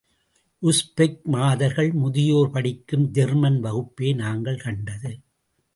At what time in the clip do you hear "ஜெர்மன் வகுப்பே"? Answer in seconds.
3.11-4.15